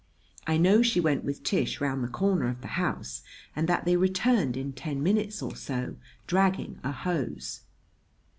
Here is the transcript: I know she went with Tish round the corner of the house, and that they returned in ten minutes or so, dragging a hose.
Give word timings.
I 0.47 0.57
know 0.57 0.81
she 0.81 0.99
went 0.99 1.23
with 1.23 1.43
Tish 1.43 1.79
round 1.79 2.03
the 2.03 2.07
corner 2.07 2.49
of 2.49 2.61
the 2.61 2.69
house, 2.81 3.21
and 3.55 3.69
that 3.69 3.85
they 3.85 3.95
returned 3.95 4.57
in 4.57 4.73
ten 4.73 5.03
minutes 5.03 5.43
or 5.43 5.55
so, 5.55 5.95
dragging 6.25 6.79
a 6.83 6.91
hose. 6.91 7.61